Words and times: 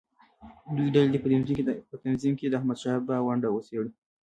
دویمه 0.75 0.93
ډله 0.95 1.09
دې 1.11 1.19
په 1.89 1.95
تنظیم 2.03 2.33
کې 2.39 2.45
د 2.47 2.53
احمدشاه 2.59 2.97
بابا 3.07 3.17
ونډه 3.23 3.47
وڅېړي. 3.51 3.91